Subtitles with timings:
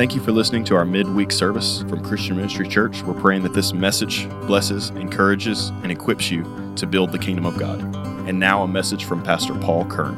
[0.00, 3.02] Thank you for listening to our midweek service from Christian Ministry Church.
[3.02, 7.58] We're praying that this message blesses, encourages, and equips you to build the kingdom of
[7.58, 7.82] God.
[8.26, 10.16] And now, a message from Pastor Paul Kern.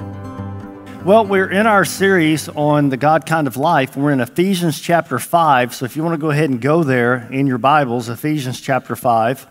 [1.05, 3.97] Well, we're in our series on the God kind of life.
[3.97, 5.75] We're in Ephesians chapter 5.
[5.75, 8.95] So if you want to go ahead and go there in your Bibles, Ephesians chapter
[8.95, 9.49] 5.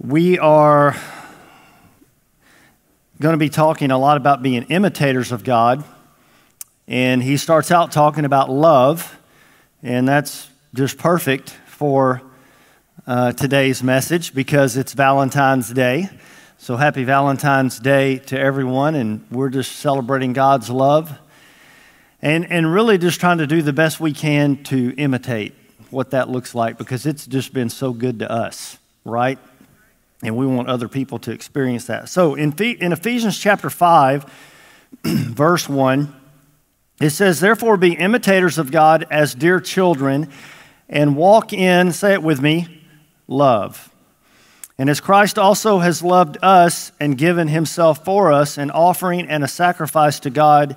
[0.00, 0.94] We are
[3.22, 5.82] going to be talking a lot about being imitators of God.
[6.88, 9.18] And he starts out talking about love,
[9.82, 12.22] and that's just perfect for
[13.06, 16.08] uh, today's message because it's Valentine's Day.
[16.58, 21.18] So happy Valentine's Day to everyone, and we're just celebrating God's love
[22.20, 25.54] and, and really just trying to do the best we can to imitate
[25.90, 29.38] what that looks like because it's just been so good to us, right?
[30.22, 32.08] And we want other people to experience that.
[32.08, 34.24] So in, in Ephesians chapter 5,
[35.04, 36.14] verse 1,
[37.00, 40.30] it says, Therefore be imitators of God as dear children
[40.88, 42.84] and walk in, say it with me,
[43.26, 43.92] love.
[44.78, 49.44] And as Christ also has loved us and given himself for us, an offering and
[49.44, 50.76] a sacrifice to God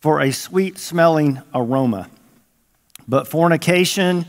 [0.00, 2.08] for a sweet smelling aroma.
[3.06, 4.26] But fornication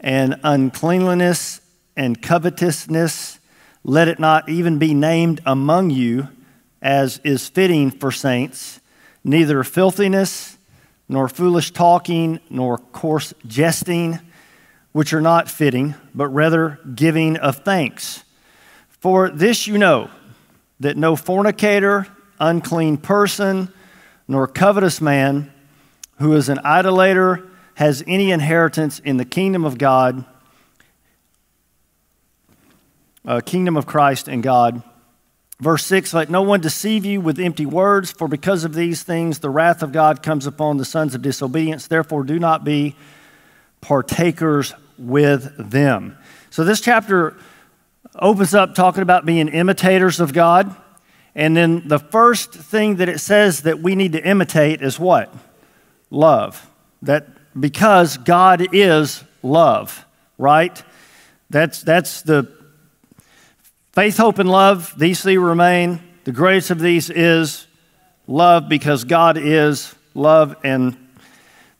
[0.00, 1.60] and uncleanliness
[1.96, 3.38] and covetousness,
[3.84, 6.28] let it not even be named among you
[6.82, 8.80] as is fitting for saints,
[9.26, 10.56] neither filthiness,
[11.08, 14.20] nor foolish talking, nor coarse jesting
[14.92, 18.24] which are not fitting, but rather giving of thanks.
[18.88, 20.08] For this you know,
[20.80, 22.06] that no fornicator,
[22.38, 23.70] unclean person,
[24.28, 25.52] nor covetous man
[26.18, 30.24] who is an idolater has any inheritance in the kingdom of God,
[33.26, 34.82] uh, kingdom of Christ and God.
[35.60, 39.38] Verse 6 Let no one deceive you with empty words, for because of these things
[39.38, 41.86] the wrath of God comes upon the sons of disobedience.
[41.86, 42.96] Therefore, do not be
[43.80, 46.16] partakers with them.
[46.50, 47.36] So this chapter
[48.14, 50.74] opens up talking about being imitators of God.
[51.34, 55.32] And then the first thing that it says that we need to imitate is what?
[56.10, 56.70] Love.
[57.02, 57.26] That
[57.58, 60.04] because God is love,
[60.38, 60.82] right?
[61.50, 62.55] That's that's the
[63.96, 65.98] faith, hope, and love, these three remain.
[66.24, 67.66] The greatest of these is
[68.26, 70.98] love because God is love, and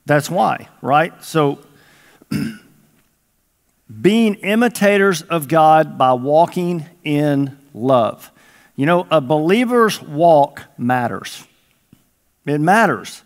[0.06, 1.12] that's why, right?
[1.22, 1.59] So
[4.00, 8.33] being imitators of God by walking in love.
[8.77, 11.47] You know, a believer's walk matters.
[12.47, 13.25] It matters.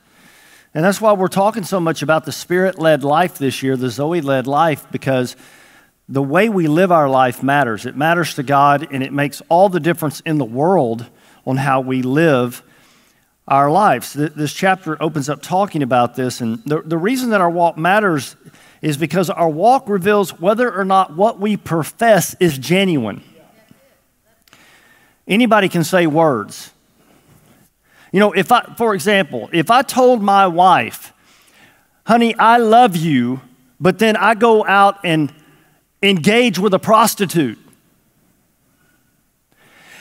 [0.75, 3.91] And that's why we're talking so much about the spirit led life this year, the
[3.91, 5.37] Zoe led life, because
[6.11, 7.87] the way we live our life matters.
[7.87, 11.07] It matters to God, and it makes all the difference in the world
[11.47, 12.65] on how we live
[13.47, 14.13] our lives.
[14.13, 18.35] This chapter opens up talking about this, and the, the reason that our walk matters
[18.83, 23.23] is because our walk reveals whether or not what we profess is genuine.
[25.29, 26.73] Anybody can say words.
[28.11, 31.13] You know, if I, for example, if I told my wife,
[32.05, 33.41] honey, I love you,
[33.79, 35.33] but then I go out and
[36.03, 37.59] engage with a prostitute,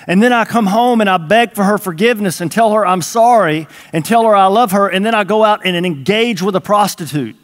[0.07, 3.01] and then I come home and I beg for her forgiveness and tell her I'm
[3.01, 6.55] sorry and tell her I love her, and then I go out and engage with
[6.55, 7.35] a prostitute.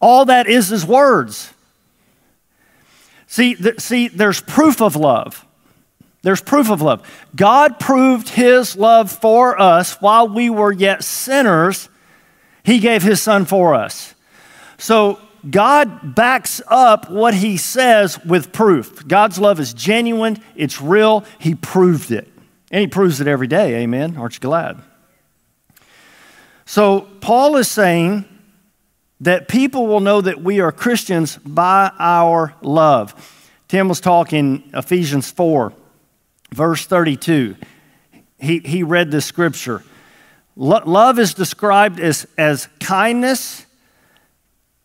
[0.00, 1.52] All that is is words.
[3.26, 5.44] See, th- see, there's proof of love.
[6.22, 7.06] There's proof of love.
[7.34, 11.88] God proved his love for us while we were yet sinners.
[12.62, 14.14] He gave his son for us.
[14.78, 19.06] So God backs up what he says with proof.
[19.06, 21.24] God's love is genuine, it's real.
[21.38, 22.28] He proved it.
[22.70, 23.76] And he proves it every day.
[23.82, 24.16] Amen.
[24.16, 24.82] Aren't you glad?
[26.64, 28.24] So Paul is saying
[29.20, 33.32] that people will know that we are Christians by our love.
[33.68, 35.72] Tim was talking Ephesians 4,
[36.52, 37.56] verse 32.
[38.38, 39.82] He, he read this scripture.
[40.56, 43.65] Lo- love is described as, as kindness,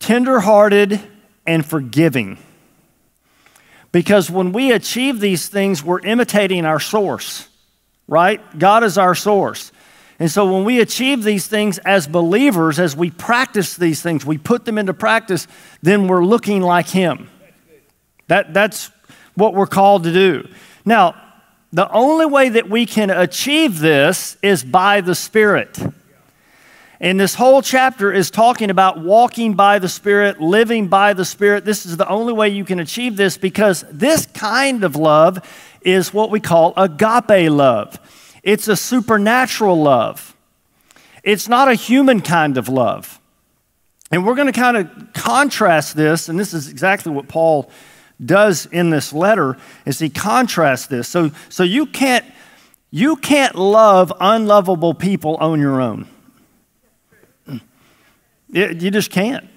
[0.02, 1.00] tenderhearted,
[1.46, 2.38] and forgiving.
[3.92, 7.48] Because when we achieve these things, we're imitating our source,
[8.08, 8.40] right?
[8.58, 9.72] God is our source.
[10.18, 14.38] And so when we achieve these things as believers, as we practice these things, we
[14.38, 15.46] put them into practice,
[15.82, 17.28] then we're looking like Him.
[18.28, 18.90] That, that's
[19.34, 20.48] what we're called to do.
[20.84, 21.14] Now,
[21.72, 25.78] the only way that we can achieve this is by the Spirit.
[27.02, 31.64] And this whole chapter is talking about walking by the Spirit, living by the Spirit.
[31.64, 35.40] This is the only way you can achieve this because this kind of love
[35.80, 37.98] is what we call agape love.
[38.44, 40.36] It's a supernatural love.
[41.24, 43.20] It's not a human kind of love.
[44.12, 47.68] And we're going to kind of contrast this, and this is exactly what Paul
[48.24, 49.56] does in this letter,
[49.86, 51.08] is he contrasts this.
[51.08, 52.24] So, so you can't
[52.94, 56.06] you can't love unlovable people on your own.
[58.52, 59.48] It, you just can't.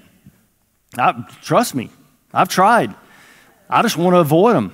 [0.97, 1.89] I, trust me,
[2.33, 2.95] I've tried.
[3.69, 4.73] I just want to avoid them.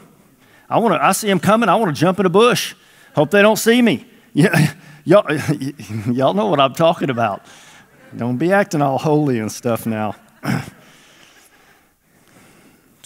[0.70, 1.04] I want to.
[1.04, 1.70] I see them coming.
[1.70, 2.76] I want to jump in a bush.
[3.16, 4.08] Hope they don't see me.
[4.34, 4.72] Yeah,
[5.04, 5.26] y'all,
[6.10, 7.46] y'all know what I'm talking about.
[8.16, 10.16] Don't be acting all holy and stuff now.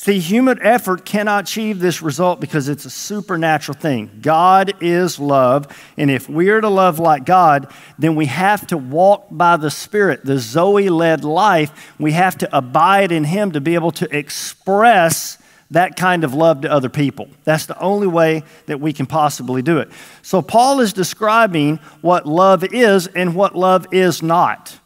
[0.06, 4.20] See, human effort cannot achieve this result because it's a supernatural thing.
[4.22, 5.66] God is love,
[5.98, 9.72] and if we are to love like God, then we have to walk by the
[9.72, 11.96] Spirit, the Zoe led life.
[11.98, 15.40] We have to abide in Him to be able to express
[15.72, 17.28] that kind of love to other people.
[17.44, 19.90] That's the only way that we can possibly do it.
[20.22, 24.78] So, Paul is describing what love is and what love is not.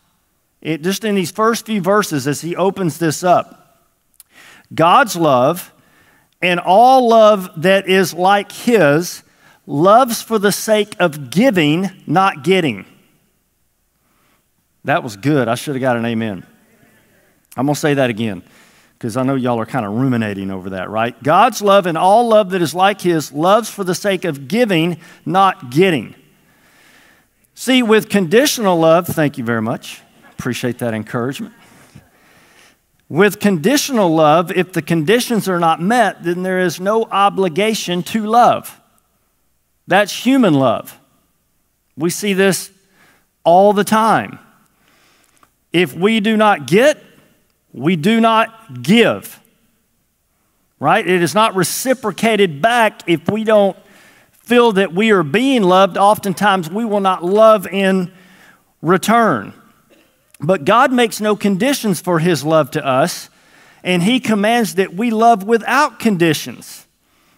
[0.61, 3.58] It, just in these first few verses, as he opens this up,
[4.73, 5.73] God's love
[6.41, 9.23] and all love that is like His
[9.65, 12.85] loves for the sake of giving, not getting.
[14.85, 15.47] That was good.
[15.47, 16.45] I should have got an amen.
[17.57, 18.43] I'm going to say that again
[18.93, 21.21] because I know y'all are kind of ruminating over that, right?
[21.23, 24.99] God's love and all love that is like His loves for the sake of giving,
[25.25, 26.15] not getting.
[27.53, 30.01] See, with conditional love, thank you very much.
[30.31, 31.53] Appreciate that encouragement.
[33.09, 38.27] With conditional love, if the conditions are not met, then there is no obligation to
[38.27, 38.79] love.
[39.87, 40.99] That's human love.
[41.97, 42.69] We see this
[43.43, 44.37] all the time.
[45.73, 47.03] If we do not get,
[47.73, 49.39] we do not give.
[50.79, 51.05] Right?
[51.05, 53.75] It is not reciprocated back if we don't
[54.31, 55.97] feel that we are being loved.
[55.97, 58.11] Oftentimes, we will not love in
[58.83, 59.53] return.
[60.39, 63.29] But God makes no conditions for his love to us,
[63.83, 66.87] and he commands that we love without conditions.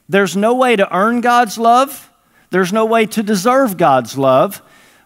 [0.07, 2.11] There's no way to earn God's love,
[2.49, 4.61] there's no way to deserve God's love.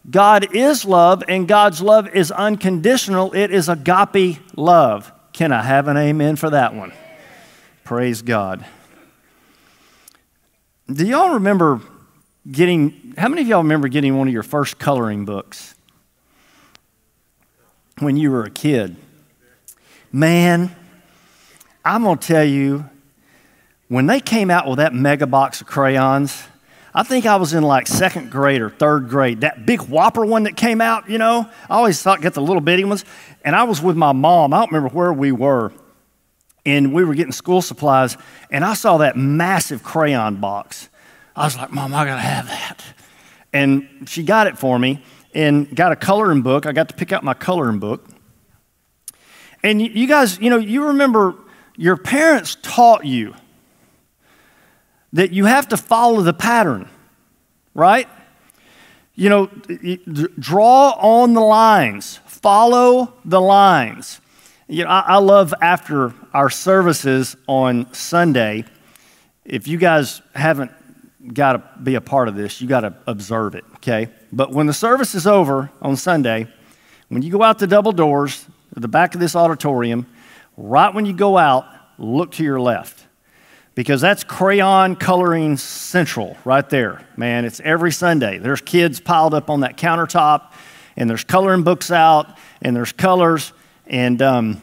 [0.09, 3.33] God is love, and God's love is unconditional.
[3.33, 5.11] It is agape love.
[5.33, 6.93] Can I have an amen for that one?
[7.83, 8.65] Praise God.
[10.91, 11.81] Do y'all remember
[12.49, 15.74] getting, how many of y'all remember getting one of your first coloring books?
[17.99, 18.95] When you were a kid.
[20.11, 20.75] Man,
[21.83, 22.89] I'm going to tell you,
[23.87, 26.43] when they came out with that mega box of crayons,
[26.93, 29.41] I think I was in like second grade or third grade.
[29.41, 32.61] That big whopper one that came out, you know, I always thought get the little
[32.61, 33.05] bitty ones.
[33.43, 34.53] And I was with my mom.
[34.53, 35.71] I don't remember where we were.
[36.65, 38.17] And we were getting school supplies,
[38.49, 40.89] and I saw that massive crayon box.
[41.35, 42.83] I was like, Mom, I gotta have that.
[43.53, 45.03] And she got it for me
[45.35, 46.65] and got a coloring book.
[46.65, 48.07] I got to pick out my coloring book.
[49.61, 51.35] And you guys, you know, you remember
[51.75, 53.35] your parents taught you
[55.13, 56.89] that you have to follow the pattern,
[57.73, 58.07] right?
[59.13, 59.45] You know,
[60.39, 64.21] draw on the lines, follow the lines.
[64.67, 68.65] You know, I, I love after our services on Sunday,
[69.43, 70.71] if you guys haven't
[71.33, 74.09] got to be a part of this, you got to observe it, okay?
[74.31, 76.47] But when the service is over on Sunday,
[77.09, 80.07] when you go out the double doors at the back of this auditorium,
[80.57, 81.65] right when you go out,
[81.97, 83.05] look to your left.
[83.73, 87.43] Because that's crayon coloring central right there, man.
[87.43, 88.37] It's every Sunday.
[88.37, 90.53] There's kids piled up on that countertop,
[90.95, 93.51] and there's coloring books out, and there's colors,
[93.85, 94.61] and um,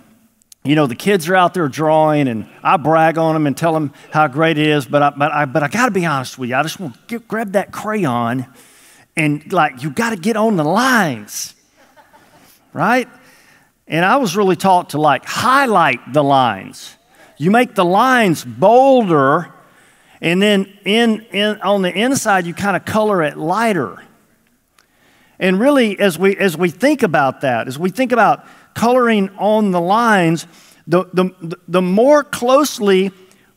[0.64, 3.72] you know, the kids are out there drawing, and I brag on them and tell
[3.72, 6.38] them how great it is, but I, but I, but I got to be honest
[6.38, 6.56] with you.
[6.56, 8.46] I just want to grab that crayon
[9.16, 11.54] and like you got to get on the lines,
[12.72, 13.08] right?
[13.86, 16.96] And I was really taught to like highlight the lines.
[17.36, 19.52] You make the lines bolder,
[20.20, 24.02] and then in, in on the inside you kind of color it lighter.
[25.38, 29.70] And really, as we as we think about that, as we think about coloring on
[29.70, 30.46] the lines,
[30.86, 33.10] the, the, the more closely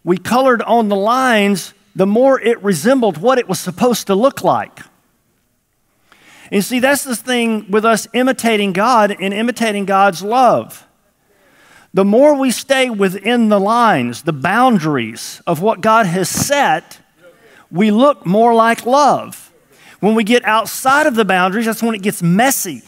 [0.03, 4.43] we colored on the lines, the more it resembled what it was supposed to look
[4.43, 4.79] like.
[6.51, 10.85] And see, that's the thing with us imitating God and imitating God's love.
[11.93, 16.99] The more we stay within the lines, the boundaries of what God has set,
[17.71, 19.53] we look more like love.
[20.01, 22.83] When we get outside of the boundaries, that's when it gets messy.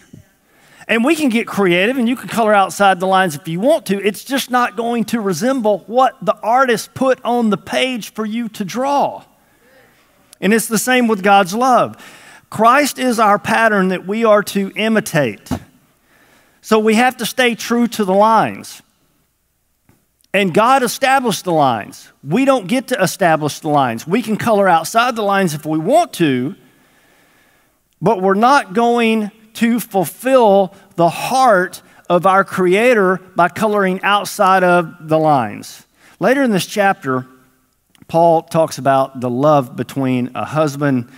[0.87, 3.85] And we can get creative and you can color outside the lines if you want
[3.87, 4.01] to.
[4.01, 8.47] It's just not going to resemble what the artist put on the page for you
[8.49, 9.25] to draw.
[10.39, 12.01] And it's the same with God's love.
[12.49, 15.49] Christ is our pattern that we are to imitate.
[16.61, 18.81] So we have to stay true to the lines.
[20.33, 22.11] And God established the lines.
[22.23, 24.07] We don't get to establish the lines.
[24.07, 26.55] We can color outside the lines if we want to,
[28.01, 35.07] but we're not going to fulfill the heart of our Creator by coloring outside of
[35.07, 35.85] the lines.
[36.19, 37.25] Later in this chapter,
[38.07, 41.11] Paul talks about the love between a husband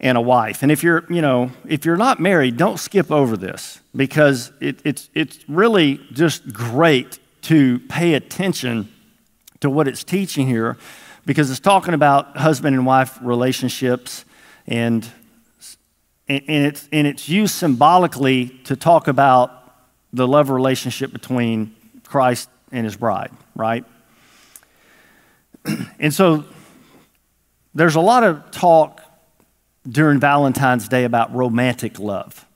[0.00, 0.62] and a wife.
[0.62, 4.80] And if you're, you know, if you're not married, don't skip over this because it,
[4.84, 8.88] it's, it's really just great to pay attention
[9.60, 10.76] to what it's teaching here
[11.26, 14.24] because it's talking about husband and wife relationships
[14.66, 15.08] and,
[16.30, 19.74] and, it's, and it's used symbolically to talk about
[20.12, 23.84] the love relationship between Christ and his bride, right?
[25.98, 26.44] and so
[27.74, 29.02] there's a lot of talk
[29.88, 32.46] during Valentine's Day about romantic love.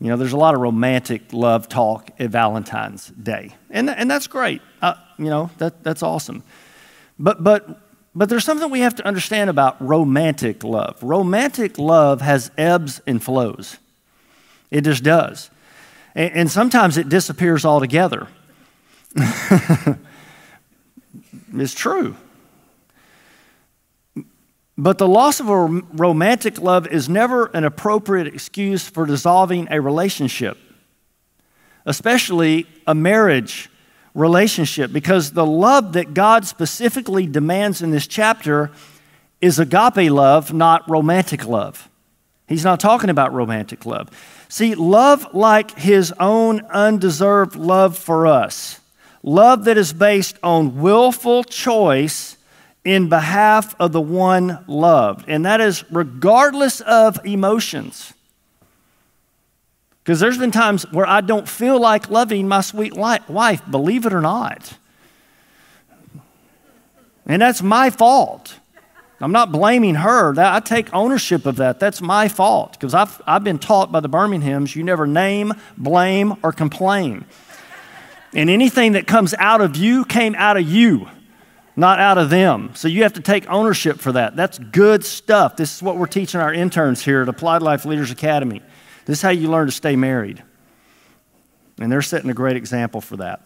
[0.00, 4.28] You know, there's a lot of romantic love talk at Valentine's Day, and, and that's
[4.28, 4.62] great.
[4.80, 6.44] Uh, you know, that, that's awesome.
[7.18, 10.98] But, but, but there's something we have to understand about romantic love.
[11.02, 13.78] Romantic love has ebbs and flows,
[14.70, 15.50] it just does.
[16.14, 18.28] And, and sometimes it disappears altogether.
[21.54, 22.16] it's true.
[24.76, 29.80] But the loss of a romantic love is never an appropriate excuse for dissolving a
[29.80, 30.56] relationship,
[31.84, 33.68] especially a marriage
[34.18, 38.70] relationship, because the love that God specifically demands in this chapter
[39.40, 41.88] is agape love, not romantic love.
[42.48, 44.10] He's not talking about romantic love.
[44.48, 48.80] See, love like his own undeserved love for us,
[49.22, 52.36] love that is based on willful choice
[52.84, 58.14] in behalf of the one loved, and that is regardless of emotions.
[60.08, 64.14] Because there's been times where I don't feel like loving my sweet wife, believe it
[64.14, 64.78] or not.
[67.26, 68.58] And that's my fault.
[69.20, 70.32] I'm not blaming her.
[70.40, 71.78] I take ownership of that.
[71.78, 72.72] That's my fault.
[72.72, 77.26] Because I've, I've been taught by the Birminghams you never name, blame, or complain.
[78.32, 81.06] And anything that comes out of you came out of you
[81.76, 82.70] not out of them.
[82.74, 84.34] So you have to take ownership for that.
[84.34, 85.56] That's good stuff.
[85.56, 88.62] This is what we're teaching our interns here at Applied Life Leaders Academy.
[89.08, 90.42] This is how you learn to stay married.
[91.80, 93.40] And they're setting a great example for that.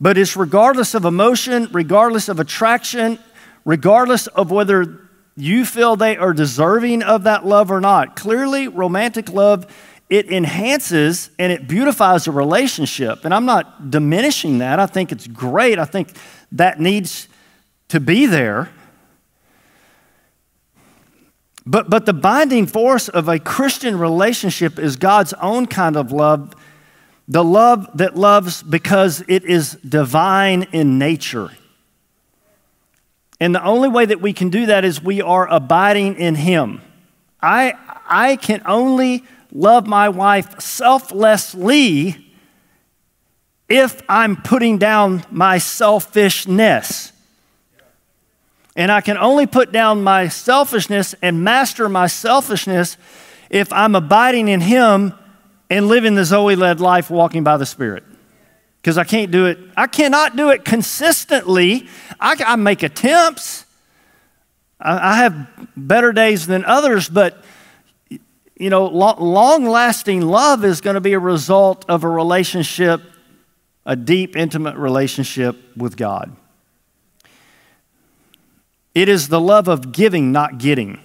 [0.00, 3.18] But it's regardless of emotion, regardless of attraction,
[3.66, 5.06] regardless of whether
[5.36, 8.16] you feel they are deserving of that love or not.
[8.16, 9.66] Clearly, romantic love
[10.08, 13.26] it enhances and it beautifies a relationship.
[13.26, 14.78] And I'm not diminishing that.
[14.80, 15.78] I think it's great.
[15.78, 16.16] I think
[16.52, 17.28] that needs
[17.88, 18.70] to be there.
[21.64, 26.54] But, but the binding force of a Christian relationship is God's own kind of love,
[27.28, 31.50] the love that loves because it is divine in nature.
[33.38, 36.80] And the only way that we can do that is we are abiding in Him.
[37.40, 37.74] I,
[38.06, 42.34] I can only love my wife selflessly
[43.68, 47.11] if I'm putting down my selfishness.
[48.74, 52.96] And I can only put down my selfishness and master my selfishness
[53.50, 55.12] if I'm abiding in Him
[55.68, 58.04] and living the Zoe led life walking by the Spirit.
[58.80, 61.88] Because I can't do it, I cannot do it consistently.
[62.18, 63.64] I, I make attempts.
[64.80, 67.44] I, I have better days than others, but
[68.56, 73.02] you know, long lasting love is going to be a result of a relationship,
[73.84, 76.36] a deep, intimate relationship with God.
[78.94, 81.00] It is the love of giving, not getting.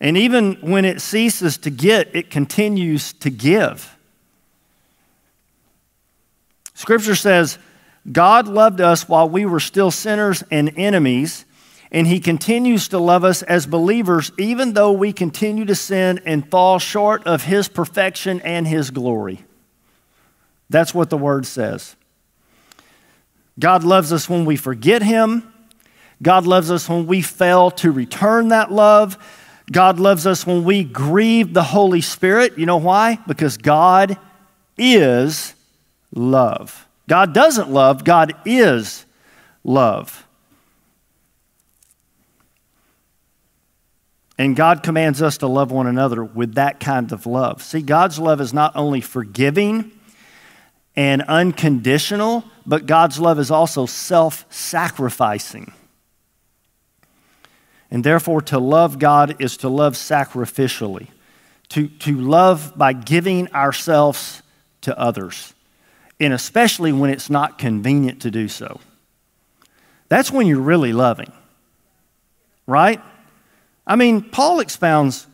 [0.00, 3.96] And even when it ceases to get, it continues to give.
[6.74, 7.58] Scripture says,
[8.10, 11.46] God loved us while we were still sinners and enemies
[11.90, 16.48] and He continues to love us as believers, even though we continue to sin and
[16.50, 19.44] fall short of His perfection and His glory.
[20.68, 21.96] That's what the Word says.
[23.58, 25.52] God loves us when we forget Him.
[26.22, 29.18] God loves us when we fail to return that love.
[29.70, 32.56] God loves us when we grieve the Holy Spirit.
[32.58, 33.18] You know why?
[33.26, 34.16] Because God
[34.78, 35.54] is
[36.14, 36.86] love.
[37.08, 39.04] God doesn't love, God is
[39.64, 40.26] love.
[44.38, 47.62] And God commands us to love one another with that kind of love.
[47.62, 49.92] See, God's love is not only forgiving
[50.94, 55.72] and unconditional, but God's love is also self sacrificing.
[57.90, 61.08] And therefore, to love God is to love sacrificially,
[61.70, 64.42] to, to love by giving ourselves
[64.82, 65.54] to others,
[66.18, 68.80] and especially when it's not convenient to do so.
[70.08, 71.32] That's when you're really loving,
[72.66, 73.00] right?
[73.86, 75.26] I mean, Paul expounds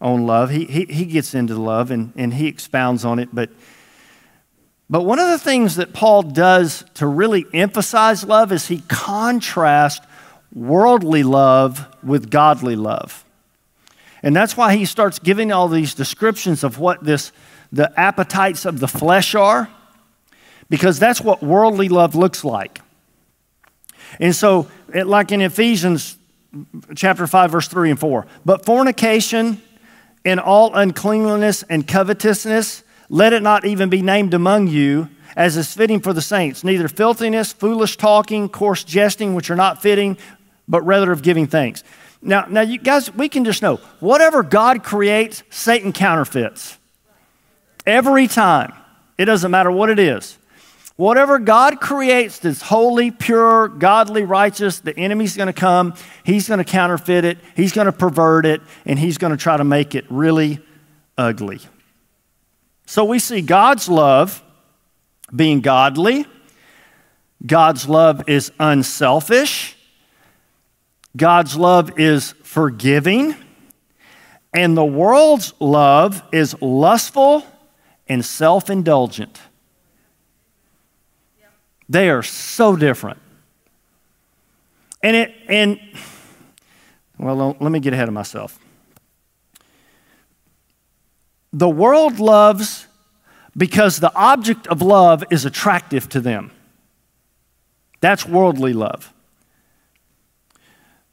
[0.00, 0.50] on love.
[0.50, 3.50] He, he, he gets into love and, and he expounds on it, but,
[4.90, 10.04] but one of the things that Paul does to really emphasize love is he contrasts
[10.54, 13.24] worldly love with godly love.
[14.22, 17.32] And that's why he starts giving all these descriptions of what this,
[17.72, 19.68] the appetites of the flesh are,
[20.68, 22.80] because that's what worldly love looks like.
[24.20, 26.16] And so, it, like in Ephesians
[26.94, 29.60] chapter 5, verse 3 and 4, but fornication
[30.24, 35.72] and all uncleanliness and covetousness, let it not even be named among you as is
[35.72, 40.16] fitting for the saints, neither filthiness, foolish talking, coarse jesting, which are not fitting,
[40.72, 41.84] but rather of giving thanks.
[42.22, 46.78] Now, now you guys, we can just know whatever God creates, Satan counterfeits.
[47.86, 48.72] Every time.
[49.18, 50.38] It doesn't matter what it is.
[50.96, 55.94] Whatever God creates that's holy, pure, godly, righteous, the enemy's going to come.
[56.24, 57.38] He's going to counterfeit it.
[57.54, 58.62] He's going to pervert it.
[58.86, 60.58] And he's going to try to make it really
[61.18, 61.60] ugly.
[62.86, 64.42] So we see God's love
[65.34, 66.24] being godly.
[67.44, 69.71] God's love is unselfish.
[71.16, 73.34] God's love is forgiving,
[74.54, 77.44] and the world's love is lustful
[78.08, 79.40] and self indulgent.
[81.88, 83.18] They are so different.
[85.02, 85.80] And it, and,
[87.18, 88.58] well, let me get ahead of myself.
[91.52, 92.86] The world loves
[93.56, 96.50] because the object of love is attractive to them.
[98.00, 99.11] That's worldly love.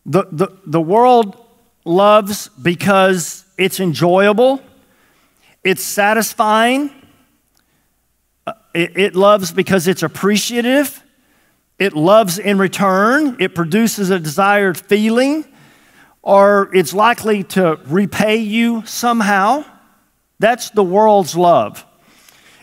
[0.10, 1.38] The, the, the world
[1.86, 4.60] loves because it's enjoyable,
[5.64, 6.90] it's satisfying,
[8.48, 11.04] uh, it, it loves because it's appreciative,
[11.78, 15.46] it loves in return, it produces a desired feeling,
[16.24, 19.64] or it's likely to repay you somehow.
[20.40, 21.86] That's the world's love.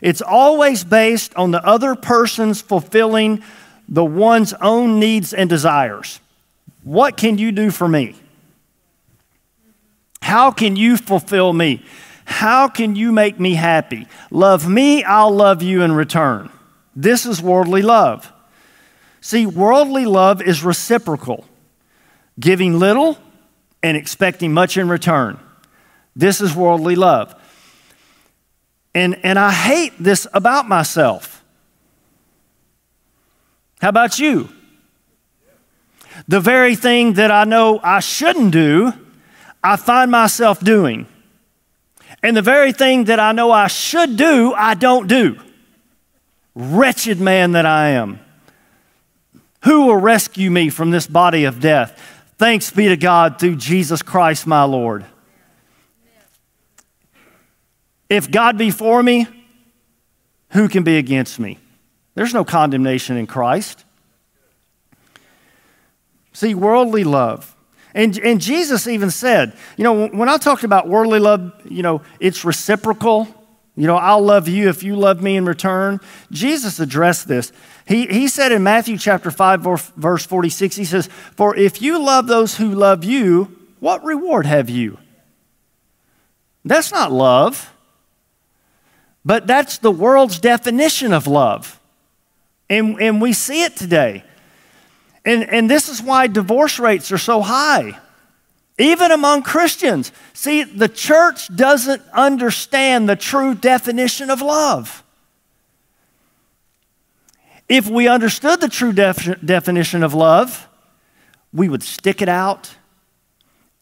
[0.02, 3.44] It's always based on the other person's fulfilling
[3.88, 6.18] the one's own needs and desires.
[6.87, 8.14] What can you do for me?
[10.22, 11.85] How can you fulfill me?
[12.25, 14.07] How can you make me happy?
[14.31, 16.49] Love me, I'll love you in return.
[16.94, 18.33] This is worldly love.
[19.20, 21.44] See, worldly love is reciprocal,
[22.38, 23.18] giving little
[23.83, 25.40] and expecting much in return.
[26.14, 27.35] This is worldly love.
[28.94, 31.42] And, and I hate this about myself.
[33.81, 34.51] How about you?
[36.29, 38.92] The very thing that I know I shouldn't do,
[39.62, 41.07] I find myself doing.
[42.22, 45.38] And the very thing that I know I should do, I don't do.
[46.55, 48.20] Wretched man that I am.
[49.64, 52.00] Who will rescue me from this body of death?
[52.38, 55.05] Thanks be to God through Jesus Christ my Lord.
[58.09, 59.26] If God be for me,
[60.50, 61.59] who can be against me?
[62.14, 63.85] There's no condemnation in Christ.
[66.37, 67.57] See, worldly love.
[67.94, 72.03] And, and Jesus even said, you know, when I talked about worldly love, you know,
[72.20, 73.27] it's reciprocal.
[73.75, 75.99] You know, I'll love you if you love me in return.
[76.31, 77.53] Jesus addressed this.
[77.88, 79.62] He, he said in Matthew chapter 5,
[79.96, 84.68] verse 46, he says, For if you love those who love you, what reward have
[84.68, 84.99] you?
[86.66, 87.72] That's not love,
[89.25, 91.81] but that's the world's definition of love.
[92.68, 94.22] And, and we see it today.
[95.26, 97.98] And, and this is why divorce rates are so high,
[98.78, 100.12] even among Christians.
[100.32, 105.02] See, the church doesn't understand the true definition of love.
[107.68, 110.68] If we understood the true def- definition of love,
[111.52, 112.76] we would stick it out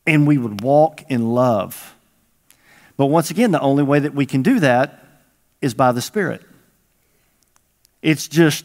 [0.06, 1.94] and we would walk in love.
[2.96, 5.04] But once again, the only way that we can do that
[5.60, 6.42] is by the Spirit.
[8.00, 8.64] It's just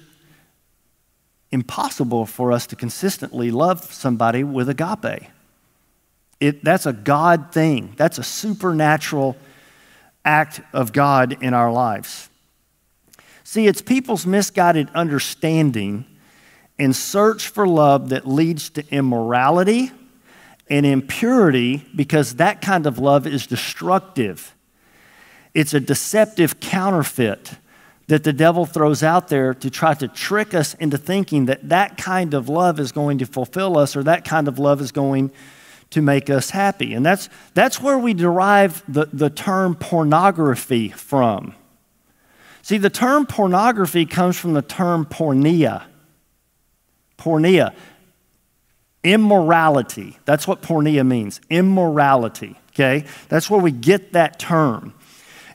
[1.52, 5.30] impossible for us to consistently love somebody with agape.
[6.40, 9.36] It, that's a God thing, that's a supernatural
[10.24, 12.30] act of God in our lives.
[13.44, 16.06] See, it's people's misguided understanding
[16.78, 19.92] and search for love that leads to immorality
[20.70, 24.56] and impurity because that kind of love is destructive.
[25.54, 27.54] It's a deceptive counterfeit
[28.10, 31.96] that the devil throws out there to try to trick us into thinking that that
[31.96, 35.32] kind of love is going to fulfill us or that kind of love is going
[35.92, 36.96] to make us happy.
[36.96, 41.54] And that's, that's where we derive the, the term pornography from.
[42.64, 45.84] See, the term pornography comes from the term porneia.
[47.16, 47.76] Porneia,
[49.04, 50.18] immorality.
[50.26, 53.06] That's what porneia means immorality, okay?
[53.28, 54.96] That's where we get that term.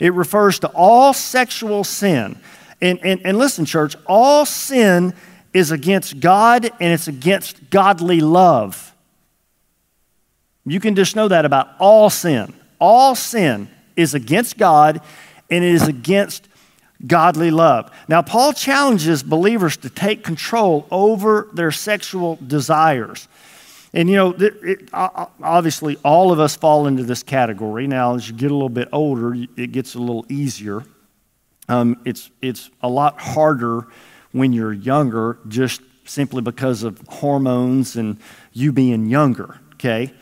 [0.01, 2.39] It refers to all sexual sin.
[2.81, 5.15] And, and, and listen, church, all sin
[5.53, 8.95] is against God and it's against godly love.
[10.67, 12.53] You can just know that about all sin.
[12.81, 15.01] All sin is against God
[15.51, 16.49] and it is against
[17.07, 17.91] godly love.
[18.09, 23.29] Now, Paul challenges believers to take control over their sexual desires.
[23.95, 27.87] And you know, it, obviously, all of us fall into this category.
[27.87, 30.83] Now, as you get a little bit older, it gets a little easier.
[31.69, 33.87] Um, it's, it's a lot harder
[34.33, 38.19] when you're younger, just simply because of hormones and
[38.53, 40.13] you being younger, okay?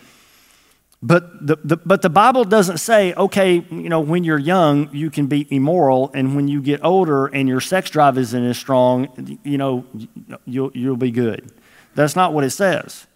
[1.02, 5.10] But the, the, but the Bible doesn't say, okay, you know, when you're young, you
[5.10, 9.40] can be immoral, and when you get older and your sex drive isn't as strong,
[9.42, 9.84] you know,
[10.44, 11.50] you'll, you'll be good.
[11.94, 13.06] That's not what it says.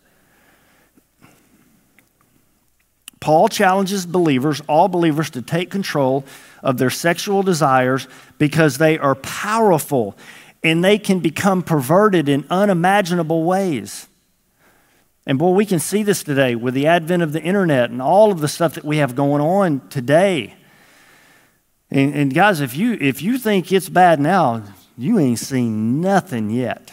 [3.27, 6.25] Paul challenges believers, all believers, to take control
[6.63, 8.07] of their sexual desires
[8.39, 10.17] because they are powerful
[10.63, 14.07] and they can become perverted in unimaginable ways.
[15.27, 18.31] And boy, we can see this today with the advent of the internet and all
[18.31, 20.55] of the stuff that we have going on today.
[21.91, 24.63] And, and, guys, if you, if you think it's bad now,
[24.97, 26.93] you ain't seen nothing yet.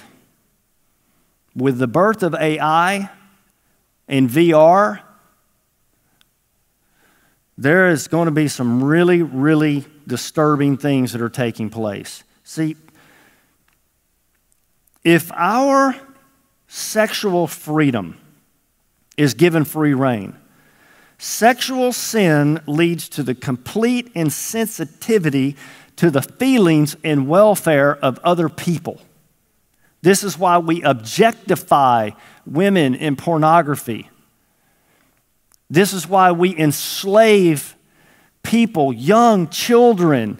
[1.55, 3.11] With the birth of AI
[4.07, 5.02] and VR,
[7.57, 12.23] there is going to be some really, really disturbing things that are taking place.
[12.43, 12.75] See,
[15.03, 15.95] if our
[16.67, 18.17] sexual freedom
[19.17, 20.35] is given free rein.
[21.17, 25.55] Sexual sin leads to the complete insensitivity
[25.95, 28.99] to the feelings and welfare of other people.
[30.01, 32.11] This is why we objectify
[32.45, 34.09] women in pornography.
[35.69, 37.75] This is why we enslave
[38.43, 40.39] people, young children,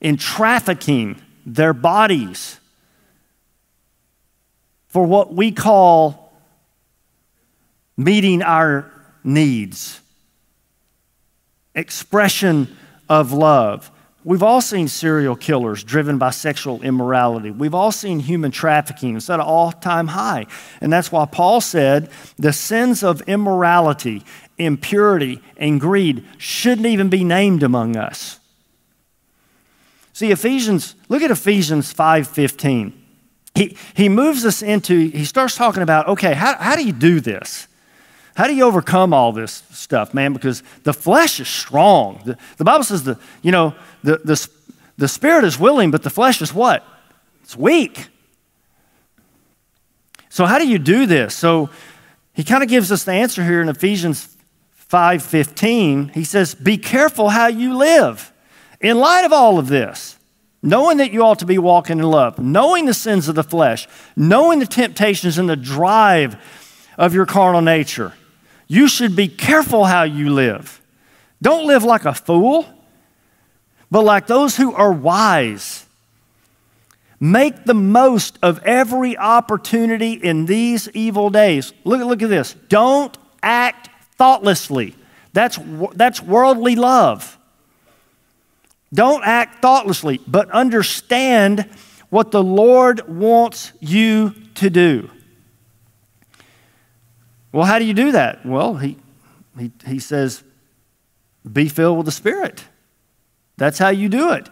[0.00, 2.60] in trafficking their bodies
[4.88, 6.32] for what we call
[7.96, 8.90] meeting our
[9.24, 10.00] needs,
[11.74, 12.76] expression
[13.08, 13.90] of love.
[14.24, 17.50] We've all seen serial killers driven by sexual immorality.
[17.50, 19.16] We've all seen human trafficking.
[19.16, 20.46] It's at an all time high.
[20.80, 22.08] And that's why Paul said
[22.38, 24.24] the sins of immorality,
[24.56, 28.40] impurity, and greed shouldn't even be named among us.
[30.14, 32.92] See, Ephesians, look at Ephesians 5:15.
[33.54, 37.20] He, he moves us into, he starts talking about, okay, how, how do you do
[37.20, 37.68] this?
[38.36, 40.32] How do you overcome all this stuff, man?
[40.32, 42.20] Because the flesh is strong.
[42.24, 44.48] The, the Bible says the, you know, the, the,
[44.96, 46.84] the spirit is willing, but the flesh is what?
[47.42, 48.08] It's weak.
[50.28, 51.34] So how do you do this?
[51.34, 51.70] So
[52.34, 54.36] he kind of gives us the answer here in Ephesians
[54.90, 56.12] 5:15.
[56.14, 58.32] He says, "Be careful how you live
[58.80, 60.18] in light of all of this."
[60.66, 63.86] knowing that you ought to be walking in love, knowing the sins of the flesh,
[64.16, 66.38] knowing the temptations and the drive
[66.96, 68.14] of your carnal nature.
[68.66, 70.80] You should be careful how you live.
[71.42, 72.66] Don't live like a fool,
[73.94, 75.86] but like those who are wise.
[77.20, 81.72] Make the most of every opportunity in these evil days.
[81.84, 82.54] Look, look at this.
[82.68, 84.96] Don't act thoughtlessly.
[85.32, 85.60] That's,
[85.94, 87.38] that's worldly love.
[88.92, 91.70] Don't act thoughtlessly, but understand
[92.10, 95.08] what the Lord wants you to do.
[97.52, 98.44] Well, how do you do that?
[98.44, 98.96] Well, he,
[99.56, 100.42] he, he says,
[101.52, 102.64] be filled with the Spirit.
[103.56, 104.48] That's how you do it.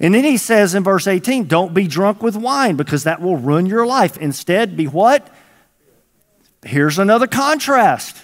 [0.00, 3.36] And then he says in verse 18, don't be drunk with wine because that will
[3.36, 4.18] ruin your life.
[4.18, 5.28] Instead, be what?
[6.64, 8.16] Here's another contrast.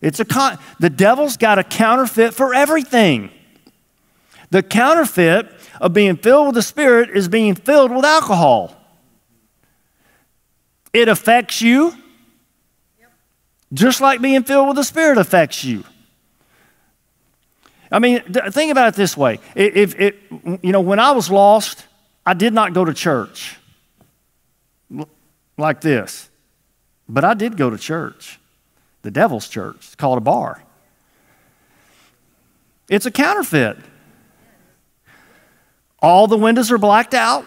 [0.00, 3.30] It's a con- the devil's got a counterfeit for everything.
[4.50, 8.76] The counterfeit of being filled with the Spirit is being filled with alcohol.
[10.92, 11.94] It affects you,
[13.72, 15.84] just like being filled with the Spirit affects you.
[17.90, 19.40] I mean, think about it this way.
[19.54, 20.14] If, if,
[20.62, 21.86] you know, when I was lost,
[22.24, 23.56] I did not go to church
[25.58, 26.30] like this,
[27.08, 28.38] but I did go to church,
[29.02, 29.76] the devil's church.
[29.78, 30.62] It's called a bar.
[32.88, 33.76] It's a counterfeit.
[36.00, 37.46] All the windows are blacked out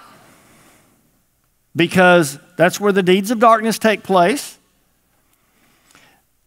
[1.75, 4.57] because that's where the deeds of darkness take place.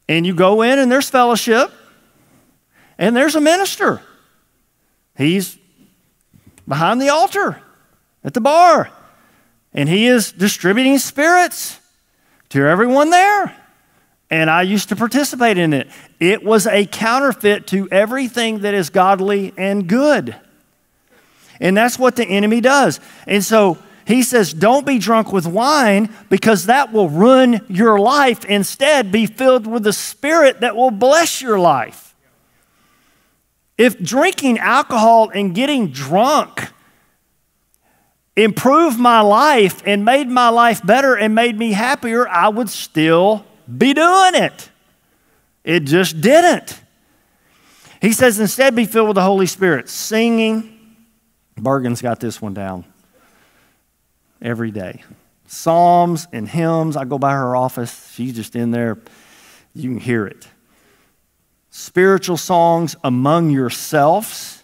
[0.08, 1.72] And you go in, and there's fellowship,
[2.98, 4.00] and there's a minister.
[5.16, 5.58] He's
[6.66, 7.60] behind the altar
[8.24, 8.90] at the bar,
[9.72, 11.78] and he is distributing spirits
[12.50, 13.54] to everyone there.
[14.28, 15.88] And I used to participate in it.
[16.18, 20.34] It was a counterfeit to everything that is godly and good.
[21.60, 22.98] And that's what the enemy does.
[23.26, 28.44] And so he says, Don't be drunk with wine because that will ruin your life.
[28.44, 32.05] Instead, be filled with the Spirit that will bless your life.
[33.78, 36.70] If drinking alcohol and getting drunk
[38.34, 43.44] improved my life and made my life better and made me happier, I would still
[43.76, 44.70] be doing it.
[45.64, 46.80] It just didn't.
[48.00, 50.78] He says, instead, be filled with the Holy Spirit, singing.
[51.58, 52.84] Bergen's got this one down
[54.40, 55.02] every day.
[55.46, 56.96] Psalms and hymns.
[56.96, 58.12] I go by her office.
[58.14, 58.98] She's just in there.
[59.74, 60.46] You can hear it.
[61.78, 64.62] Spiritual songs among yourselves.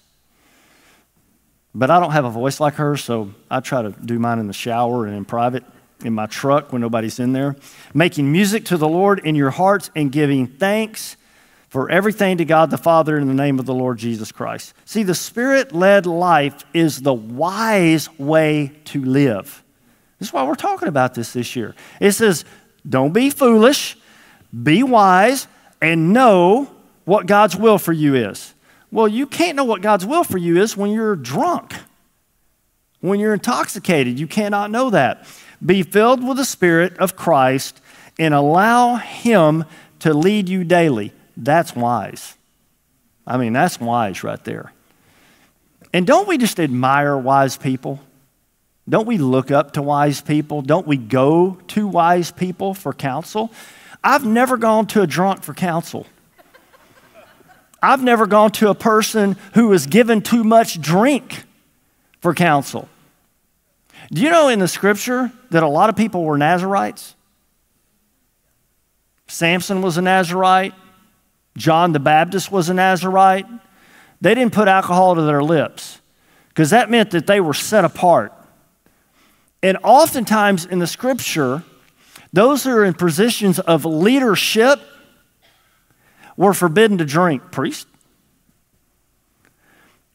[1.75, 4.47] But I don't have a voice like her, so I try to do mine in
[4.47, 5.63] the shower and in private
[6.03, 7.55] in my truck when nobody's in there,
[7.93, 11.19] making music to the Lord in your hearts and giving thanks
[11.69, 14.73] for everything to God the Father in the name of the Lord Jesus Christ.
[14.87, 19.63] See, the Spirit led life is the wise way to live.
[20.19, 21.75] This is why we're talking about this this year.
[22.01, 22.47] It says,
[22.89, 23.99] don't be foolish,
[24.63, 25.47] be wise,
[25.83, 26.71] and know
[27.05, 28.55] what God's will for you is.
[28.91, 31.75] Well, you can't know what God's will for you is when you're drunk.
[33.01, 35.27] When you're intoxicated, you cannot know that.
[35.65, 37.81] Be filled with the Spirit of Christ
[38.19, 39.65] and allow Him
[40.01, 41.13] to lead you daily.
[41.37, 42.37] That's wise.
[43.27, 44.73] I mean, that's wise right there.
[45.93, 48.01] And don't we just admire wise people?
[48.89, 50.63] Don't we look up to wise people?
[50.63, 53.53] Don't we go to wise people for counsel?
[54.03, 56.07] I've never gone to a drunk for counsel.
[57.83, 61.45] I've never gone to a person who was given too much drink
[62.21, 62.89] for counsel.
[64.13, 67.17] Do you know in the scripture that a lot of people were Nazarites?
[69.27, 70.75] Samson was a Nazarite.
[71.57, 73.47] John the Baptist was a Nazarite.
[74.21, 76.01] They didn't put alcohol to their lips
[76.49, 78.33] because that meant that they were set apart.
[79.63, 81.63] And oftentimes in the scripture,
[82.33, 84.81] those who are in positions of leadership
[86.37, 87.51] were forbidden to drink.
[87.51, 87.87] Priest?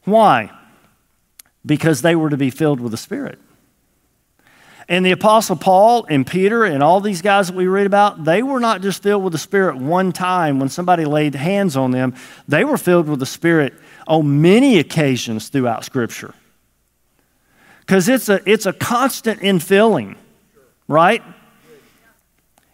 [0.04, 0.50] Why?
[1.64, 3.38] Because they were to be filled with the Spirit.
[4.88, 8.42] And the Apostle Paul and Peter and all these guys that we read about, they
[8.42, 12.14] were not just filled with the Spirit one time when somebody laid hands on them,
[12.46, 13.74] they were filled with the Spirit
[14.06, 16.34] on many occasions throughout Scripture.
[17.80, 20.16] Because it's a, it's a constant infilling,
[20.88, 21.22] right?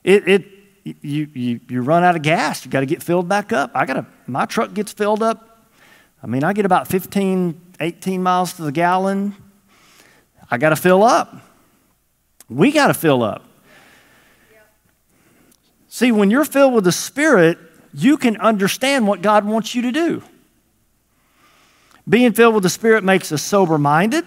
[0.04, 0.53] It, it,
[0.84, 3.70] you, you, you run out of gas, you got to get filled back up.
[3.74, 5.66] I got to, my truck gets filled up.
[6.22, 9.34] I mean, I get about 15, 18 miles to the gallon.
[10.50, 11.34] I got to fill up.
[12.48, 13.44] We got to fill up.
[15.88, 17.58] See, when you're filled with the Spirit,
[17.94, 20.22] you can understand what God wants you to do.
[22.08, 24.26] Being filled with the Spirit makes us sober minded.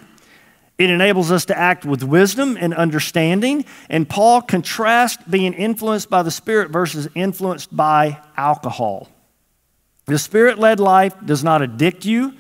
[0.78, 3.66] It enables us to act with wisdom and understanding.
[3.90, 9.10] And Paul contrasts being influenced by the Spirit versus influenced by alcohol.
[10.06, 12.34] The Spirit led life does not addict you,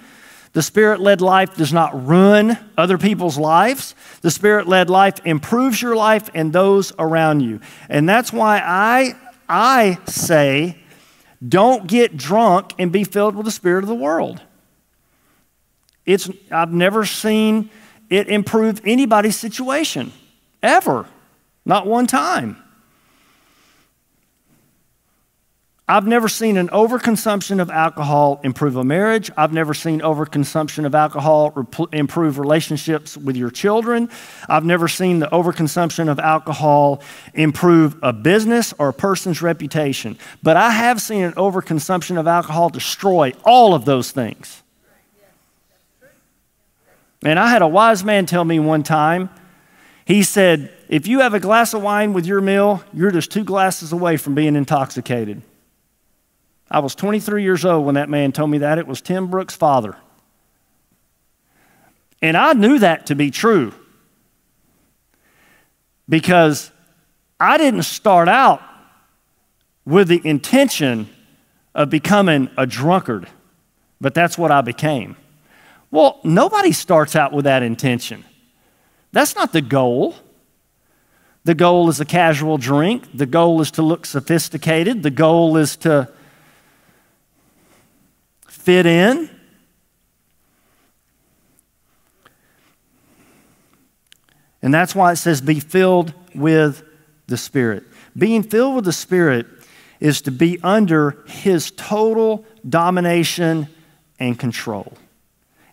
[0.58, 3.93] the Spirit led life does not ruin other people's lives.
[4.21, 7.60] The Spirit led life improves your life and those around you.
[7.89, 9.13] And that's why I,
[9.47, 10.80] I say,
[11.47, 14.41] don't get drunk and be filled with the Spirit of the world.
[16.08, 17.69] It's, I've never seen
[18.10, 20.12] it improve anybody's situation,
[20.62, 21.06] ever.
[21.65, 22.58] Not one time.
[25.89, 29.32] I've never seen an overconsumption of alcohol improve a marriage.
[29.38, 34.10] I've never seen overconsumption of alcohol rep- improve relationships with your children.
[34.50, 37.02] I've never seen the overconsumption of alcohol
[37.34, 40.17] improve a business or a person's reputation.
[40.43, 44.63] But I have seen an overconsumption of alcohol destroy all of those things.
[47.28, 49.30] And I had a wise man tell me one time,
[50.06, 53.44] he said, if you have a glass of wine with your meal, you're just two
[53.44, 55.42] glasses away from being intoxicated.
[56.72, 58.78] I was 23 years old when that man told me that.
[58.78, 59.98] It was Tim Brooks' father.
[62.22, 63.74] And I knew that to be true
[66.08, 66.72] because
[67.42, 68.62] I didn't start out
[69.86, 71.10] with the intention
[71.76, 73.28] of becoming a drunkard,
[74.00, 75.18] but that's what I became.
[75.91, 78.26] Well, nobody starts out with that intention.
[79.12, 80.15] That's not the goal.
[81.45, 83.08] The goal is a casual drink.
[83.13, 85.02] The goal is to look sophisticated.
[85.02, 86.12] The goal is to
[88.50, 89.30] fit in.
[94.62, 96.84] And that's why it says, be filled with
[97.28, 97.86] the Spirit.
[98.17, 99.45] Being filled with the Spirit
[100.02, 103.69] is to be under His total domination
[104.19, 104.97] and control.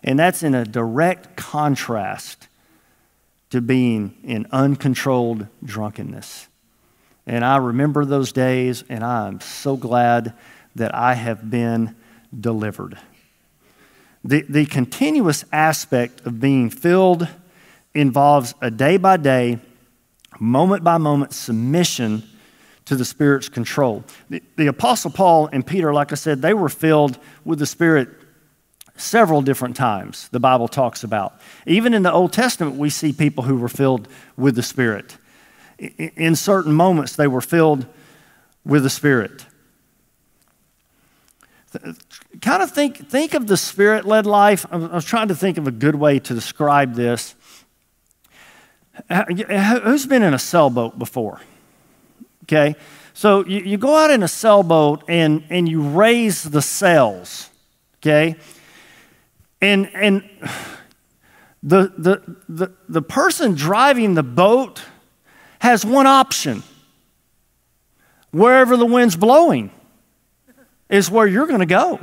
[0.05, 2.47] And that's in a direct contrast
[3.49, 6.47] to being in uncontrolled drunkenness.
[7.25, 10.33] And I remember those days, and I'm so glad
[10.75, 11.95] that I have been
[12.39, 12.99] delivered.
[14.23, 17.27] The, the continuous aspect of being filled
[17.95, 19.57] involves a day by day,
[20.39, 22.21] moment by moment submission
[22.85, 24.03] to the Spirit's control.
[24.29, 28.09] The, the Apostle Paul and Peter, like I said, they were filled with the Spirit
[28.97, 31.39] several different times, the Bible talks about.
[31.65, 35.17] Even in the Old Testament, we see people who were filled with the Spirit.
[35.77, 37.85] In certain moments, they were filled
[38.65, 39.45] with the Spirit.
[42.41, 44.65] Kind of think, think of the Spirit led life.
[44.71, 47.35] I was trying to think of a good way to describe this.
[49.09, 51.41] Who's been in a sailboat before?
[52.43, 52.75] Okay,
[53.13, 57.49] so you, you go out in a sailboat and, and you raise the sails,
[57.97, 58.35] okay?
[59.65, 60.29] And, and
[61.63, 64.83] the, the, the, the person driving the boat
[65.57, 66.61] has one option
[68.29, 69.71] wherever the wind's blowing
[70.87, 71.99] is where you're going to go.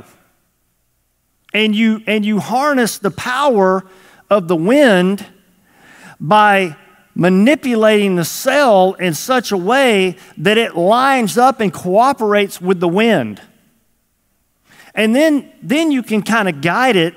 [1.53, 3.85] And you, and you harness the power
[4.29, 5.25] of the wind
[6.19, 6.75] by
[7.15, 12.89] manipulating the sail in such a way that it lines up and cooperates with the
[12.89, 13.41] wind.
[14.93, 17.15] And then, then you can kind of guide it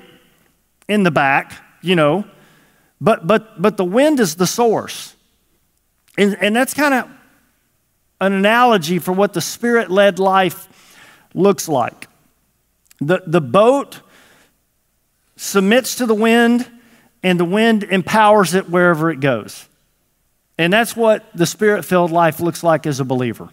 [0.87, 2.25] in the back, you know,
[2.99, 5.15] but, but, but the wind is the source.
[6.17, 7.09] And, and that's kind of
[8.19, 10.67] an analogy for what the spirit led life
[11.33, 12.07] looks like.
[12.99, 14.01] The, the boat
[15.35, 16.67] submits to the wind,
[17.21, 19.67] and the wind empowers it wherever it goes.
[20.57, 23.49] And that's what the spirit filled life looks like as a believer.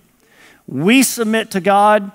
[0.66, 2.10] We submit to God,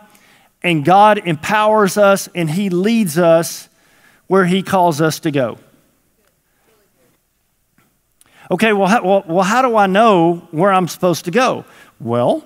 [0.63, 3.68] and God empowers us, and He leads us
[4.29, 5.57] where He calls us to go.
[8.49, 11.65] Okay, well how, well, well, how do I know where I'm supposed to go?
[11.99, 12.45] Well,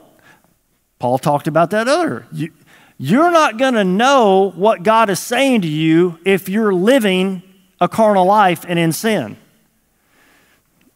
[0.97, 2.25] Paul talked about that other.
[2.31, 2.51] You,
[2.97, 7.43] you're not going to know what God is saying to you if you're living
[7.79, 9.37] a carnal life and in sin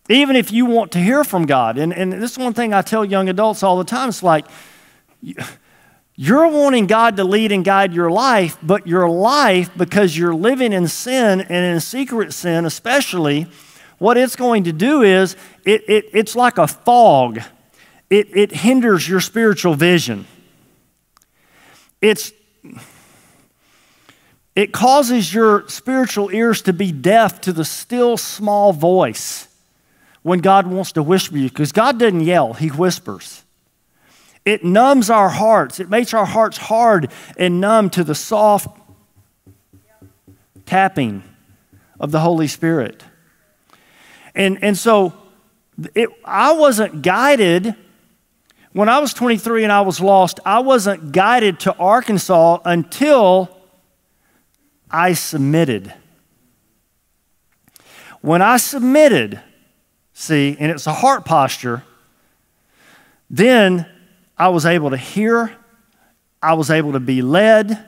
[0.09, 1.77] even if you want to hear from God.
[1.77, 4.45] And, and this is one thing I tell young adults all the time it's like,
[6.19, 10.73] you're wanting God to lead and guide your life, but your life, because you're living
[10.73, 13.45] in sin and in secret sin, especially,
[13.99, 17.39] what it's going to do is it, it, it's like a fog,
[18.09, 20.25] it, it hinders your spiritual vision.
[22.01, 22.31] It's,
[24.55, 29.47] it causes your spiritual ears to be deaf to the still small voice
[30.23, 33.43] when God wants to whisper you, because God doesn't yell, He whispers.
[34.47, 38.69] It numbs our hearts, it makes our hearts hard and numb to the soft
[40.65, 41.21] tapping
[41.99, 43.03] of the Holy Spirit.
[44.33, 45.11] And, and so
[45.93, 47.75] it, I wasn't guided
[48.71, 53.49] when I was 23 and I was lost, I wasn't guided to Arkansas until
[54.89, 55.93] I submitted.
[58.21, 59.41] When I submitted,
[60.13, 61.83] see, and it's a heart posture,
[63.29, 63.85] then
[64.37, 65.55] I was able to hear,
[66.41, 67.85] I was able to be led,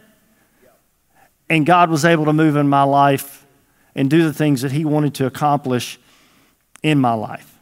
[1.49, 3.45] and God was able to move in my life
[3.95, 5.99] and do the things that He wanted to accomplish
[6.81, 7.59] in my life.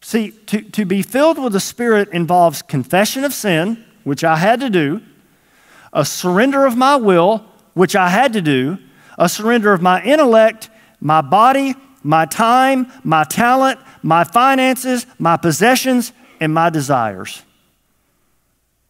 [0.00, 4.60] See, to, to be filled with the Spirit involves confession of sin, which I had
[4.60, 5.00] to do,
[5.92, 8.78] a surrender of my will, which I had to do,
[9.18, 10.68] a surrender of my intellect,
[11.00, 16.12] my body, my time, my talent, my finances, my possessions,
[16.44, 17.42] and my desires.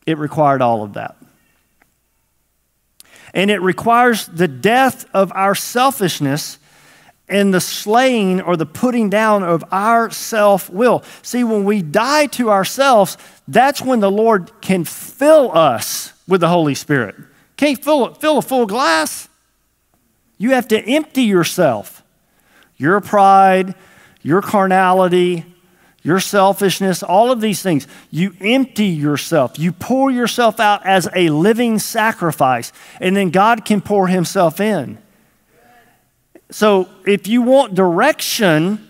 [0.06, 1.16] It required all of that.
[3.32, 6.58] And it requires the death of our selfishness
[7.28, 11.04] and the slaying or the putting down of our self will.
[11.22, 16.48] See, when we die to ourselves, that's when the Lord can fill us with the
[16.48, 17.14] Holy Spirit.
[17.56, 19.28] Can't fill, fill a full glass.
[20.38, 22.02] You have to empty yourself
[22.76, 23.76] your pride,
[24.22, 25.53] your carnality,
[26.04, 27.88] your selfishness, all of these things.
[28.10, 29.58] You empty yourself.
[29.58, 34.98] You pour yourself out as a living sacrifice, and then God can pour Himself in.
[36.50, 38.86] So if you want direction,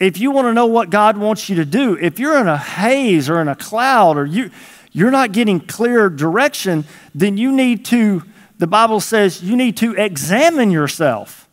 [0.00, 2.58] if you want to know what God wants you to do, if you're in a
[2.58, 4.50] haze or in a cloud or you,
[4.92, 8.24] you're not getting clear direction, then you need to,
[8.58, 11.48] the Bible says, you need to examine yourself.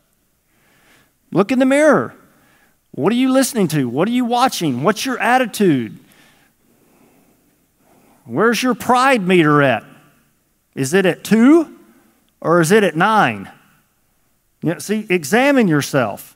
[1.32, 2.15] Look in the mirror.
[2.98, 3.88] What are you listening to?
[3.88, 4.82] What are you watching?
[4.82, 6.00] What's your attitude?
[8.26, 9.84] Where's your pride meter at?
[10.74, 11.78] Is it at two
[12.41, 13.52] or is it at nine?
[14.64, 16.36] You know, see, examine yourself.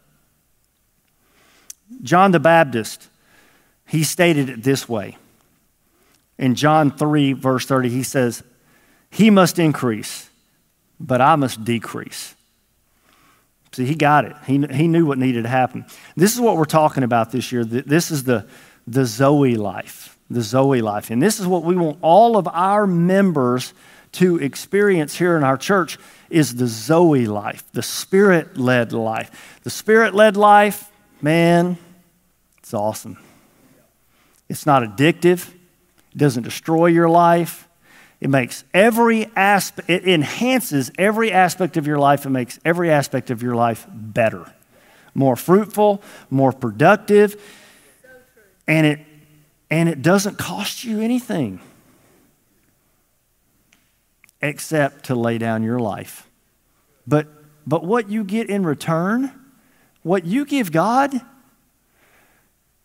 [2.04, 3.08] John the Baptist,
[3.88, 5.18] he stated it this way.
[6.38, 8.44] In John 3, verse 30, he says,
[9.10, 10.30] He must increase,
[11.00, 12.36] but I must decrease.
[13.74, 14.36] See, he got it.
[14.46, 15.86] He, he knew what needed to happen.
[16.16, 17.64] This is what we're talking about this year.
[17.64, 18.46] This is the,
[18.86, 21.10] the Zoe life, the Zoe life.
[21.10, 23.74] And this is what we want all of our members
[24.14, 25.98] to experience here in our church
[26.30, 29.60] is the Zoe life, the spirit-led life.
[29.64, 30.92] The spirit-led life,
[31.22, 31.78] man,
[32.58, 33.18] it's awesome.
[34.50, 35.50] It's not addictive.
[36.12, 37.70] It doesn't destroy your life.
[38.22, 42.26] It makes every aspect, it enhances every aspect of your life.
[42.26, 44.54] It makes every aspect of your life better,
[45.16, 47.42] more fruitful, more productive.
[48.68, 49.00] And it,
[49.72, 51.60] and it doesn't cost you anything
[54.40, 56.28] except to lay down your life.
[57.08, 57.28] But,
[57.66, 59.32] but what you get in return,
[60.04, 61.20] what you give God,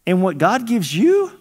[0.06, 1.32] and what God gives you,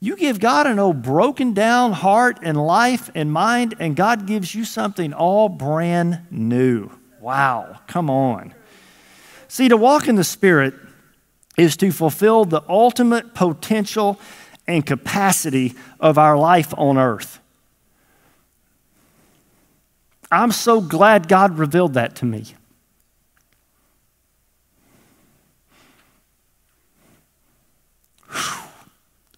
[0.00, 4.54] you give God an old broken down heart and life and mind, and God gives
[4.54, 6.90] you something all brand new.
[7.20, 8.54] Wow, come on.
[9.48, 10.74] See, to walk in the Spirit
[11.56, 14.20] is to fulfill the ultimate potential
[14.68, 17.40] and capacity of our life on earth.
[20.30, 22.54] I'm so glad God revealed that to me.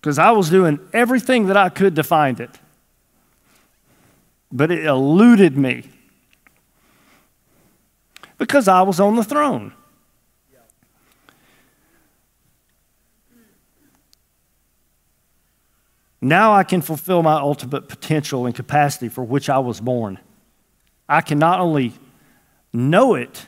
[0.01, 2.51] Because I was doing everything that I could to find it.
[4.51, 5.84] But it eluded me
[8.38, 9.72] because I was on the throne.
[16.22, 20.18] Now I can fulfill my ultimate potential and capacity for which I was born.
[21.09, 21.94] I can not only
[22.72, 23.46] know it,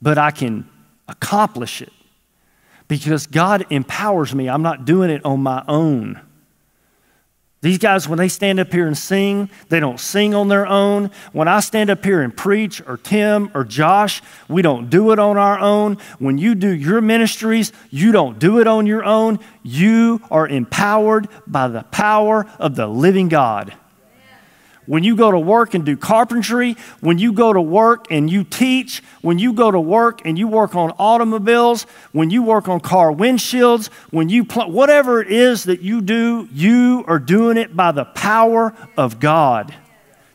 [0.00, 0.68] but I can
[1.08, 1.92] accomplish it
[2.90, 4.48] because God empowers me.
[4.48, 6.20] I'm not doing it on my own.
[7.62, 11.12] These guys, when they stand up here and sing, they don't sing on their own.
[11.32, 15.20] When I stand up here and preach, or Tim or Josh, we don't do it
[15.20, 15.98] on our own.
[16.18, 19.38] When you do your ministries, you don't do it on your own.
[19.62, 23.72] You are empowered by the power of the living God.
[24.86, 28.44] When you go to work and do carpentry, when you go to work and you
[28.44, 32.80] teach, when you go to work and you work on automobiles, when you work on
[32.80, 37.76] car windshields, when you pl- whatever it is that you do, you are doing it
[37.76, 39.74] by the power of God.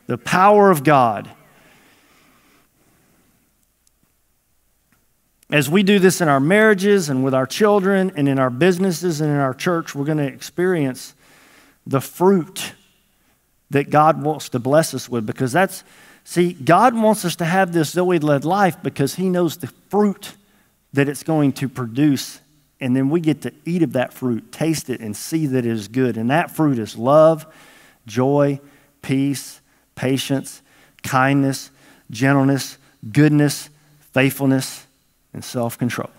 [0.06, 1.28] The power of God.
[5.50, 9.20] As we do this in our marriages and with our children and in our businesses
[9.20, 11.14] and in our church, we're going to experience
[11.86, 12.72] the fruit
[13.70, 15.84] that God wants to bless us with because that's,
[16.24, 20.34] see, God wants us to have this Zoe led life because He knows the fruit
[20.92, 22.40] that it's going to produce.
[22.80, 25.72] And then we get to eat of that fruit, taste it, and see that it
[25.72, 26.16] is good.
[26.16, 27.46] And that fruit is love,
[28.06, 28.60] joy,
[29.02, 29.60] peace,
[29.94, 30.62] patience,
[31.02, 31.70] kindness,
[32.10, 32.78] gentleness,
[33.12, 33.70] goodness,
[34.12, 34.86] faithfulness,
[35.32, 36.10] and self control.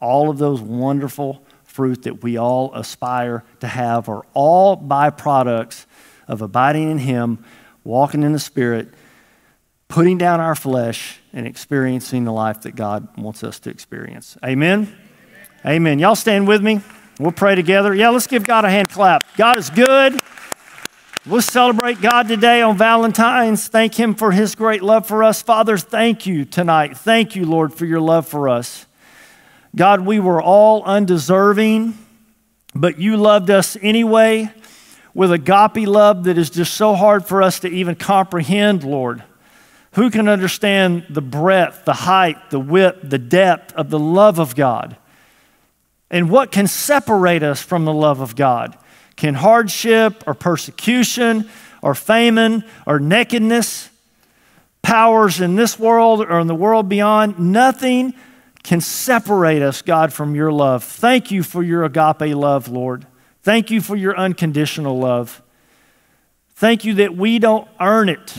[0.00, 5.86] All of those wonderful fruit that we all aspire to have are all byproducts
[6.28, 7.44] of abiding in Him,
[7.82, 8.88] walking in the Spirit,
[9.88, 14.36] putting down our flesh, and experiencing the life that God wants us to experience.
[14.44, 14.80] Amen?
[14.80, 14.96] Amen.
[15.66, 15.98] Amen.
[15.98, 16.80] Y'all stand with me.
[17.18, 17.94] We'll pray together.
[17.94, 19.24] Yeah, let's give God a hand clap.
[19.36, 20.20] God is good.
[21.26, 23.66] We'll celebrate God today on Valentine's.
[23.68, 25.42] Thank Him for His great love for us.
[25.42, 26.96] Father, thank you tonight.
[26.96, 28.86] Thank you, Lord, for your love for us.
[29.74, 31.98] God, we were all undeserving,
[32.74, 34.52] but you loved us anyway
[35.18, 39.24] with agape love that is just so hard for us to even comprehend, Lord.
[39.94, 44.54] Who can understand the breadth, the height, the width, the depth of the love of
[44.54, 44.96] God?
[46.08, 48.78] And what can separate us from the love of God?
[49.16, 51.50] Can hardship or persecution
[51.82, 53.90] or famine or nakedness,
[54.82, 58.14] powers in this world or in the world beyond, nothing
[58.62, 60.84] can separate us, God, from your love.
[60.84, 63.04] Thank you for your agape love, Lord.
[63.42, 65.42] Thank you for your unconditional love.
[66.54, 68.34] Thank you that we don't earn it,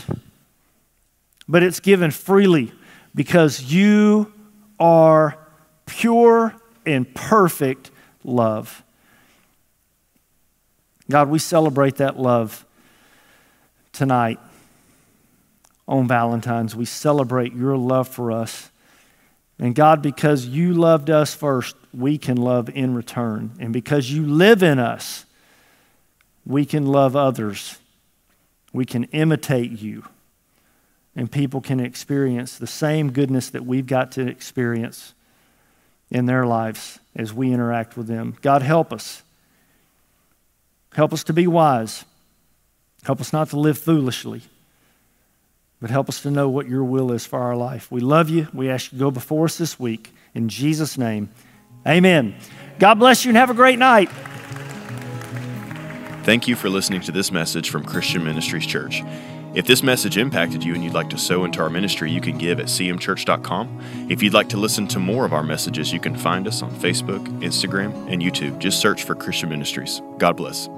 [1.48, 2.72] but it's given freely
[3.14, 4.32] because you
[4.78, 5.38] are
[5.86, 6.54] pure
[6.86, 7.90] and perfect
[8.24, 8.82] love.
[11.10, 12.64] God, we celebrate that love
[13.92, 14.38] tonight
[15.88, 16.76] on Valentine's.
[16.76, 18.70] We celebrate your love for us.
[19.60, 23.52] And God, because you loved us first, we can love in return.
[23.60, 25.26] And because you live in us,
[26.46, 27.78] we can love others.
[28.72, 30.04] We can imitate you.
[31.14, 35.12] And people can experience the same goodness that we've got to experience
[36.10, 38.38] in their lives as we interact with them.
[38.40, 39.22] God, help us.
[40.94, 42.06] Help us to be wise.
[43.02, 44.42] Help us not to live foolishly,
[45.80, 47.90] but help us to know what your will is for our life.
[47.90, 48.48] We love you.
[48.52, 50.12] We ask you to go before us this week.
[50.34, 51.30] In Jesus' name,
[51.86, 52.34] amen.
[52.78, 54.10] God bless you and have a great night.
[56.24, 59.02] Thank you for listening to this message from Christian Ministries Church.
[59.52, 62.38] If this message impacted you and you'd like to sow into our ministry, you can
[62.38, 64.06] give at cmchurch.com.
[64.08, 66.70] If you'd like to listen to more of our messages, you can find us on
[66.70, 68.58] Facebook, Instagram, and YouTube.
[68.58, 70.02] Just search for Christian Ministries.
[70.18, 70.68] God bless.